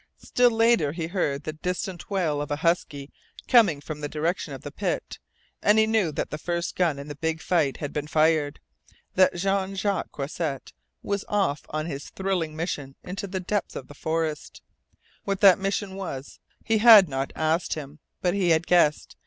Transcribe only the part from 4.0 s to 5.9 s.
the direction of the pit, and he